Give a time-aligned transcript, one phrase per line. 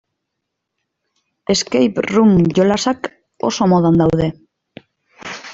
[1.55, 3.13] Escape-room jolasak
[3.51, 4.31] oso modan daude.